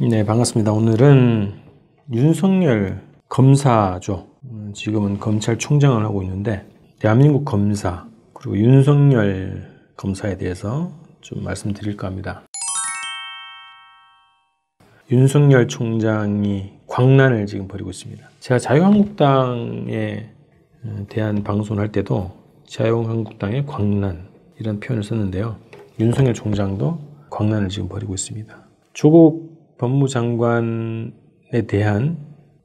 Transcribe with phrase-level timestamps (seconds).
[0.00, 0.70] 네, 반갑습니다.
[0.70, 1.54] 오늘은
[2.12, 4.28] 윤석열 검사죠.
[4.44, 6.64] 음, 지금은 검찰총장을 하고 있는데,
[7.00, 12.44] 대한민국 검사, 그리고 윤석열 검사에 대해서 좀 말씀드릴까 합니다.
[15.10, 18.24] 윤석열 총장이 광란을 지금 벌이고 있습니다.
[18.38, 20.30] 제가 자유한국당에
[20.84, 22.30] 어, 대한 방송을 할 때도
[22.68, 24.28] 자유한국당의 광란
[24.60, 25.56] 이런 표현을 썼는데요.
[25.98, 28.56] 윤석열 총장도 광란을 지금 벌이고 있습니다.
[28.92, 31.12] 조국 법무장관에
[31.66, 32.18] 대한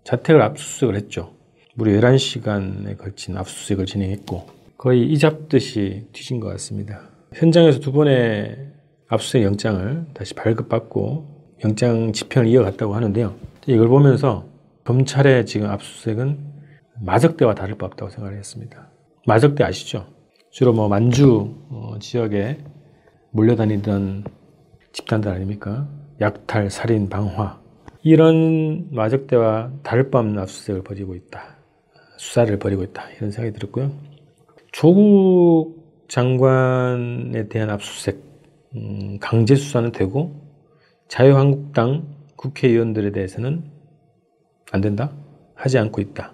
[0.04, 1.34] 자택을 압수수색을 했죠.
[1.76, 7.02] 무려 11시간에 걸친 압수수색을 진행했고 거의 이잡듯이 뒤진 것 같습니다.
[7.34, 8.74] 현장에서 두 번의
[9.08, 13.36] 압수수색 영장을 다시 발급받고 영장 집행을 이어갔다고 하는데요.
[13.68, 14.46] 이걸 보면서
[14.84, 16.54] 검찰의 지금 압수수색은
[17.02, 18.90] 마적대와 다를 바 없다고 생각을 했습니다.
[19.26, 20.08] 마적대 아시죠?
[20.52, 22.58] 주로 뭐 만주 어, 지역에
[23.32, 24.26] 몰려다니던
[24.92, 25.88] 집단들 아닙니까?
[26.22, 27.62] 약탈, 살인, 방화
[28.04, 29.72] 이런 마적대와
[30.20, 31.58] 없는 압수수색을 벌이고 있다.
[32.18, 33.10] 수사를 벌이고 있다.
[33.18, 33.92] 이런 생각이 들었고요.
[34.72, 38.22] 조국 장관에 대한 압수수색
[38.76, 40.42] 음, 강제 수사는 되고
[41.08, 43.64] 자유한국당 국회의원들에 대해서는
[44.72, 45.12] 안 된다.
[45.56, 46.34] 하지 않고 있다.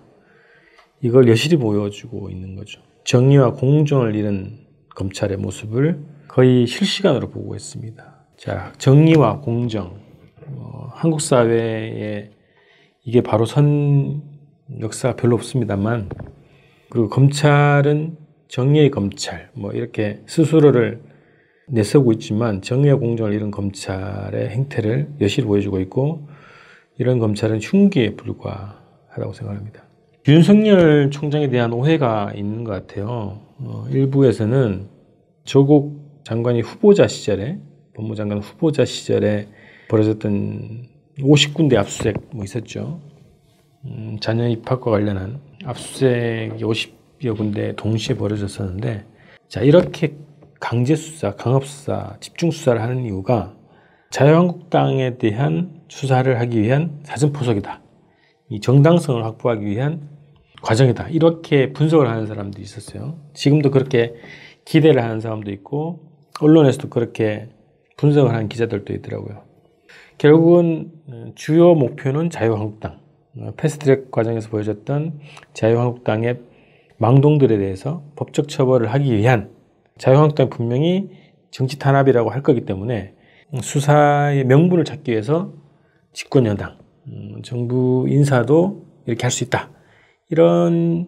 [1.01, 2.81] 이걸 여실히 보여주고 있는 거죠.
[3.03, 8.18] 정의와 공정을 잃은 검찰의 모습을 거의 실시간으로 보고 있습니다.
[8.39, 9.99] 자, 정의와 공정.
[10.47, 12.29] 어, 한국 사회에
[13.03, 14.21] 이게 바로 선
[14.79, 16.07] 역사가 별로 없습니다만,
[16.89, 18.15] 그리고 검찰은
[18.47, 21.01] 정의의 검찰, 뭐 이렇게 스스로를
[21.67, 26.29] 내세우고 있지만 정의와 공정을 잃은 검찰의 행태를 여실히 보여주고 있고,
[26.97, 29.83] 이런 검찰은 흉기에 불과하다고 생각합니다.
[30.29, 33.41] 윤석열 총장에 대한 오해가 있는 것 같아요.
[33.57, 34.87] 어, 일부에서는
[35.43, 37.59] 조국 장관이 후보자 시절에
[37.99, 39.47] 법무장관 후보자 시절에
[39.89, 40.87] 벌어졌던
[41.19, 43.01] 50군데 압수수색 뭐 있었죠.
[43.85, 49.05] 음, 자녀 입학과 관련한 압수수색이 50여 군데 동시에 벌어졌었는데
[49.49, 50.15] 자 이렇게
[50.61, 53.55] 강제 수사, 강압 수사, 집중 수사를 하는 이유가
[54.11, 57.81] 자유한국당에 대한 수사를 하기 위한 사전 포석이다.
[58.49, 60.09] 이 정당성을 확보하기 위한
[60.61, 61.09] 과정이다.
[61.09, 63.17] 이렇게 분석을 하는 사람도 있었어요.
[63.33, 64.15] 지금도 그렇게
[64.65, 65.99] 기대를 하는 사람도 있고
[66.41, 67.49] 언론에서도 그렇게
[67.99, 69.43] 분석을 하는 기자들도 있더라고요.
[70.17, 70.91] 결국은
[71.35, 72.99] 주요 목표는 자유한국당.
[73.57, 75.19] 패스트트랙 과정에서 보여줬던
[75.53, 76.39] 자유한국당의
[76.97, 79.51] 망동들에 대해서 법적 처벌을 하기 위한
[79.97, 81.09] 자유한국당 분명히
[81.51, 83.15] 정치 탄압이라고 할 거기 때문에
[83.61, 85.53] 수사의 명분을 찾기 위해서
[86.13, 86.77] 집권 여당,
[87.07, 89.71] 음, 정부 인사도 이렇게 할 수 있다.
[90.29, 91.07] 이런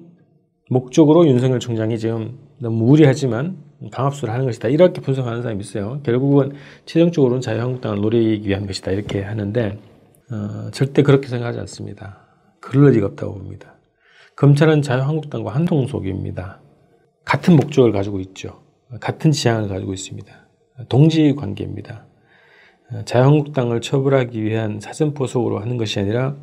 [0.69, 3.57] 목적으로 윤석열 총장이 지금 너무 무리하지만
[3.89, 4.67] 강압수를 하는 것이다.
[4.67, 5.99] 이렇게 분석하는 사람이 있어요.
[6.03, 6.53] 결국은
[6.85, 8.91] 최종적으로는 자유한국당을 노리기 위한 것이다.
[8.91, 9.79] 이렇게 하는데
[10.31, 12.19] 어, 절대 그렇게 생각하지 않습니다.
[12.59, 13.75] 그럴 리가 없다고 봅니다.
[14.35, 16.61] 검찰은 자유한국당과 한통속입니다.
[17.25, 18.61] 같은 목적을 가지고 있죠.
[18.99, 20.33] 같은 지향을 가지고 있습니다.
[20.89, 22.05] 동지 관계입니다.
[23.05, 26.35] 자유한국당을 처벌하기 위한 사전포석으로 하는 것이 아니라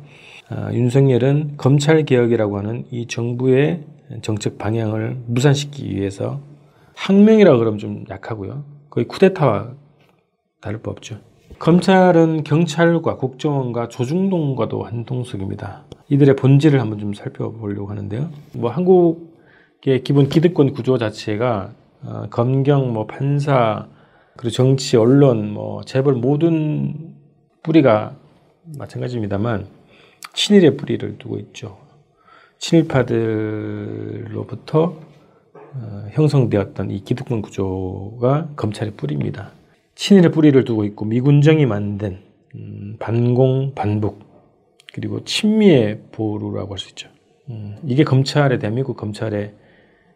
[0.51, 3.83] 어, 윤석열은 검찰 개혁이라고 하는 이 정부의
[4.23, 6.41] 정책 방향을 무산시키기 위해서
[6.99, 8.65] 항명이라 그러면 좀 약하고요.
[8.89, 9.71] 거의 쿠데타와
[10.59, 11.19] 다를 바 없죠.
[11.57, 15.85] 검찰은 경찰과 국정원과 조중동과도 한동석입니다.
[16.09, 18.29] 이들의 본질을 한번 좀 살펴보려고 하는데요.
[18.53, 21.71] 뭐 한국의 기본 기득권 구조 자체가
[22.03, 23.87] 어, 검경, 뭐 판사,
[24.35, 27.15] 그리고 정치, 언론, 뭐 재벌 모든
[27.63, 28.17] 뿌리가
[28.77, 29.67] 마찬가지입니다만
[30.33, 31.77] 친일의 뿌리를 두고 있죠.
[32.57, 35.08] 친일파들로부터 어,
[36.11, 39.51] 형성되었던 이 기득권 구조가 검찰의 뿌리입니다.
[39.95, 42.19] 친일의 뿌리를 두고 있고 미군정이 만든
[42.55, 44.19] 음, 반공 반북
[44.93, 47.09] 그리고 친미의 보루라고 할 수 있죠.
[47.49, 49.53] 음, 이게 검찰의 대한민국 검찰의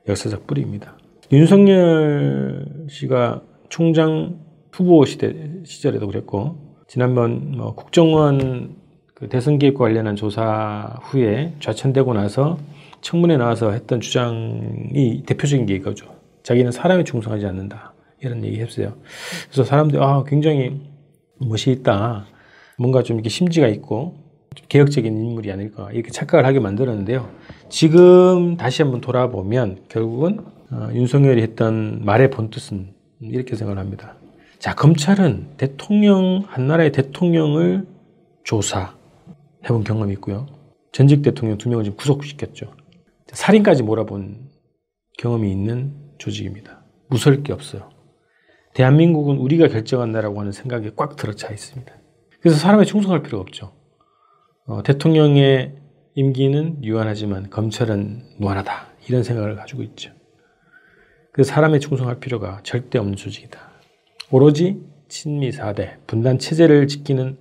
[0.07, 0.97] 역사적 뿌리입니다.
[1.31, 4.39] 윤석열 씨가 총장
[4.71, 5.33] 후보 시대
[5.63, 8.75] 시절에도 그랬고 지난번 뭐 국정원
[9.13, 12.57] 그 대선 개입과 관련한 조사 후에 좌천되고 나서
[13.03, 16.07] 청문회 나와서 했던 주장이 대표적인 게 이거죠.
[16.41, 17.93] 자기는 사람에 충성하지 않는다.
[18.21, 18.95] 이런 얘기 했어요.
[19.45, 20.81] 그래서 사람들이, 아, 굉장히
[21.37, 22.25] 멋이 있다.
[22.79, 24.15] 뭔가 좀 이렇게 심지가 있고,
[24.69, 25.89] 개혁적인 인물이 아닐까.
[25.91, 27.29] 이렇게 착각을 하게 만들었는데요.
[27.69, 30.39] 지금 다시 한번 돌아보면 결국은
[30.71, 34.15] 어, 윤석열이 했던 말의 본뜻은 이렇게 생각을 합니다.
[34.59, 37.85] 자, 검찰은 대통령, 한 나라의 대통령을
[38.43, 40.45] 조사해본 경험이 있고요.
[40.91, 42.82] 전직 대통령 두 명을 지금 구속시켰죠.
[43.33, 44.49] 살인까지 몰아본
[45.17, 46.83] 경험이 있는 조직입니다.
[47.09, 47.89] 무서울 게 없어요.
[48.73, 51.93] 대한민국은 우리가 결정한다라고 하는 생각에 꽉 들어차 있습니다.
[52.41, 53.73] 그래서 사람에 충성할 필요가 없죠.
[54.65, 55.75] 어, 대통령의
[56.15, 58.87] 임기는 유한하지만 검찰은 무한하다.
[59.07, 60.11] 이런 생각을 가지고 있죠.
[61.31, 63.59] 그 사람에 충성할 필요가 절대 없는 조직이다.
[64.31, 67.37] 오로지 친미 사대, 분단 체제를 지키는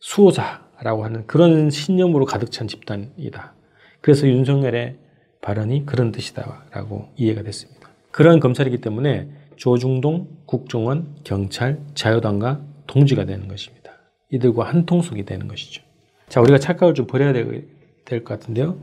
[0.00, 3.54] 수호자라고 하는 그런 신념으로 가득 찬 집단이다.
[4.00, 4.98] 그래서 윤석열의
[5.46, 7.88] 발언이 그런 뜻이다라고 이해가 됐습니다.
[8.10, 13.92] 그런 검찰이기 때문에 조중동, 국정원, 경찰, 자유당과 동지가 되는 것입니다.
[14.32, 15.84] 이들과 한 통속이 되는 것이죠.
[16.28, 17.68] 자, 우리가 착각을 좀 버려야 될
[18.04, 18.76] 것 같은데요.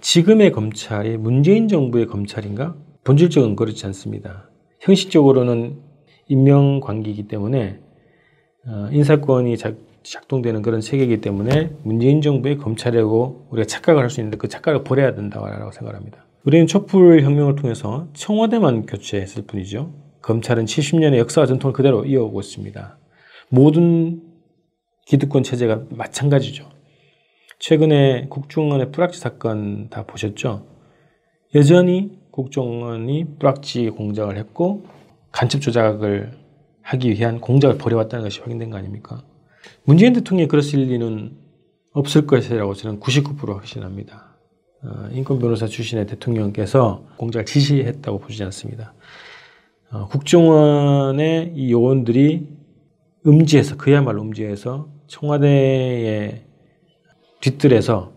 [0.00, 2.74] 지금의 검찰이 문재인 정부의 검찰인가?
[3.04, 4.50] 본질적으로 그렇지 않습니다.
[4.80, 5.78] 형식적으로는
[6.26, 7.78] 임명 관계이기 때문에
[8.66, 9.76] 어, 인사권이 작
[10.28, 15.14] 동되는 그런 체계이기 때문에 문재인 정부의 검찰이라고 우리가 착각을 할 수 있는데 그 착각을 버려야
[15.14, 16.24] 된다고 생각합니다.
[16.44, 19.92] 우리는 촛불 혁명을 통해서 청와대만 교체했을 뿐이죠.
[20.22, 22.98] 검찰은 70년의 역사와 전통을 그대로 이어오고 있습니다.
[23.50, 24.22] 모든
[25.06, 26.68] 기득권 체제가 마찬가지죠.
[27.58, 30.66] 최근에 국정원의 뿌락지 사건 다 보셨죠?
[31.54, 34.84] 여전히 국정원이 뿌락지 공작을 했고
[35.32, 36.32] 간첩 조작을
[36.82, 39.22] 하기 위한 공작을 벌여왔다는 것이 확인된 거 아닙니까?
[39.84, 41.32] 문재인 대통령이 그랬을 리는
[41.92, 44.36] 없을 것이라고 저는 99% 확신합니다.
[44.82, 48.94] 어, 인권 변호사 출신의 대통령께서 공작을 지시했다고 보지 않습니다.
[49.90, 52.46] 어, 국정원의 이 요원들이
[53.26, 56.44] 음지에서 그야말로 음지에서 청와대의
[57.40, 58.12] 뒤뜰에서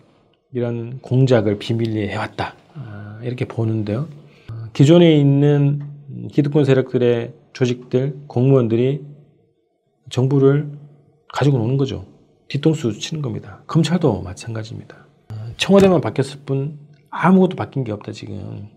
[0.54, 4.08] 이런 공작을 비밀리에 해왔다 어, 이렇게 보는데요.
[4.52, 5.82] 어, 기존에 있는
[6.32, 9.02] 기득권 세력들의 조직들 공무원들이
[10.10, 10.70] 정부를
[11.34, 12.06] 가지고 노는 거죠.
[12.48, 13.64] 뒤통수 치는 겁니다.
[13.68, 15.06] 검찰도 마찬가지입니다.
[15.32, 16.78] 어, 청와대만 바뀌었을 뿐
[17.10, 18.68] 아무것도 바뀐 게 없다 지금.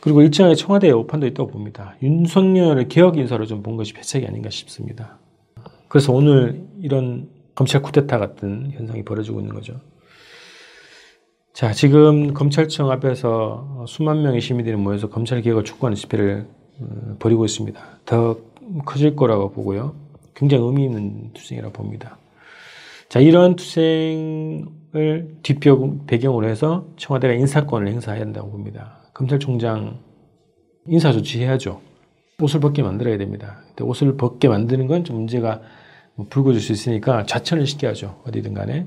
[0.00, 1.96] 그리고 일정하게 청와대에 오판도 있다고 봅니다.
[2.02, 5.18] 윤석열을 개혁 인사로 좀 본 것이 배척이 아닌가 싶습니다.
[5.88, 9.80] 그래서 오늘 이런 검찰 쿠데타 같은 현상이 벌어지고 있는 거죠.
[11.52, 16.46] 자, 지금 검찰청 앞에서 수만 명의 시민들이 모여서 검찰 개혁을 촉구하는 집회를
[16.80, 17.80] 어, 벌이고 있습니다.
[18.06, 18.38] 더
[18.86, 19.94] 커질 거라고 보고요.
[20.34, 22.18] 굉장히 의미 있는 투쟁이라고 봅니다.
[23.08, 29.02] 자, 이런 투쟁을 뒷벽 배경으로 해서 청와대가 인사권을 행사해야 한다고 봅니다.
[29.14, 29.98] 검찰총장
[30.86, 31.80] 인사 조치해야죠.
[32.40, 33.58] 옷을 벗게 만들어야 됩니다.
[33.68, 35.60] 근데 옷을 벗게 만드는 건 좀 문제가
[36.14, 38.22] 뭐 불거질 수 있으니까 좌천을 시켜야죠.
[38.26, 38.86] 어디든 간에.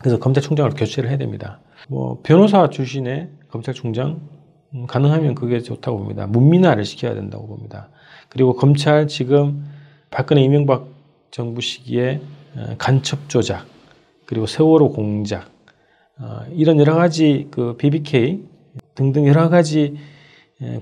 [0.00, 1.60] 그래서 검찰총장을 교체를 해야 됩니다.
[1.88, 4.28] 뭐 변호사 출신의 검찰총장
[4.74, 6.26] 음, 가능하면 그게 좋다고 봅니다.
[6.26, 7.90] 문민화를 시켜야 된다고 봅니다.
[8.28, 9.64] 그리고 검찰 지금
[10.14, 10.86] 박근혜 이명박
[11.32, 12.20] 정부 시기에
[12.56, 13.66] 어, 간첩 조작
[14.26, 15.50] 그리고 세월호 공작
[16.20, 18.44] 어, 이런 여러 가지 그 BBK
[18.94, 19.96] 등등 여러 가지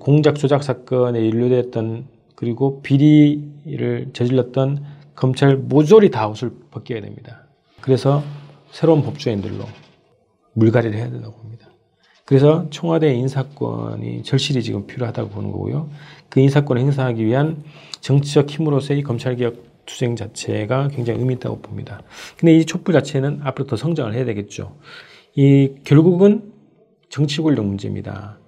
[0.00, 2.06] 공작 조작 사건에 연루됐던
[2.36, 4.84] 그리고 비리를 저질렀던
[5.14, 7.46] 검찰 모조리 다 옷을 벗겨야 됩니다.
[7.80, 8.22] 그래서
[8.70, 9.64] 새로운 법조인들로
[10.52, 11.71] 물갈이를 해야 된다고 봅니다.
[12.24, 15.90] 그래서 청와대 인사권이 절실히 지금 필요하다고 보는 거고요.
[16.28, 17.62] 그 인사권을 행사하기 위한
[18.00, 22.02] 정치적 힘으로서의 검찰개혁 투쟁 자체가 굉장히 의미 있다고 봅니다.
[22.38, 24.76] 근데 이 촛불 자체는 앞으로 더 성장을 해야 되겠죠.
[25.34, 26.52] 이 결국은
[27.08, 28.38] 정치 권력 문제입니다.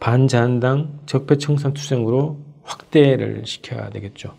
[0.00, 4.34] 반자한당 적폐청산 투쟁으로 확대를 시켜야 되겠죠.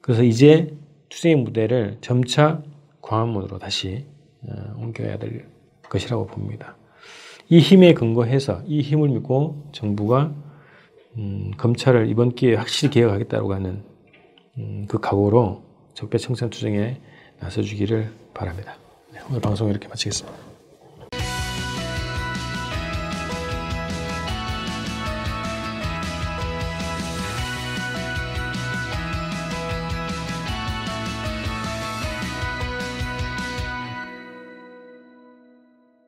[0.00, 0.74] 그래서 이제
[1.10, 2.62] 투쟁의 무대를 점차
[3.02, 4.06] 광화문으로 다시
[4.42, 5.46] 어, 옮겨야 될
[5.90, 6.77] 것이라고 봅니다.
[7.50, 10.34] 이 힘에 근거해서 이 힘을 믿고 정부가
[11.16, 13.82] 음, 검찰을 이번 기회에 확실히 개혁하겠다고 하는
[14.58, 15.62] 음, 그 각오로
[15.94, 17.00] 적폐청산 투쟁에
[17.40, 18.76] 나서주기를 바랍니다.
[19.12, 20.47] 네, 오늘 방송 이렇게 마치겠습니다.